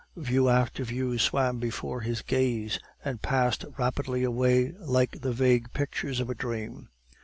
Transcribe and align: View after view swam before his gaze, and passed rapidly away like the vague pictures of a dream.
View 0.17 0.49
after 0.49 0.83
view 0.83 1.19
swam 1.19 1.59
before 1.59 2.01
his 2.01 2.23
gaze, 2.23 2.79
and 3.05 3.21
passed 3.21 3.65
rapidly 3.77 4.23
away 4.23 4.71
like 4.79 5.21
the 5.21 5.31
vague 5.31 5.73
pictures 5.73 6.19
of 6.19 6.27
a 6.27 6.33
dream. 6.33 6.89